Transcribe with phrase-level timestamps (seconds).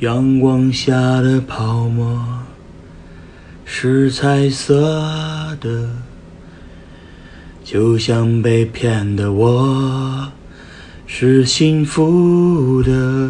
[0.00, 2.18] 阳光下的泡沫
[3.66, 5.90] 是彩色的
[7.62, 10.32] 就像被骗的我
[11.06, 13.29] 是幸福的。